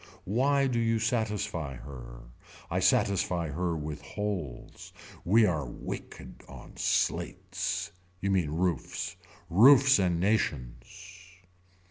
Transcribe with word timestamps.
Why 0.25 0.65
do 0.65 0.79
you 0.79 0.97
satisfy 0.97 1.75
her. 1.75 2.21
I 2.71 2.79
satisfy 2.79 3.49
her 3.49 3.77
with 3.77 4.01
holes. 4.01 4.91
We 5.23 5.45
were 5.45 5.63
wicked 5.63 6.41
on 6.47 6.75
slates. 6.77 7.91
You 8.19 8.31
mean 8.31 8.49
roofs. 8.49 9.15
Roofs 9.47 9.99
and 9.99 10.19
nations. 10.19 10.87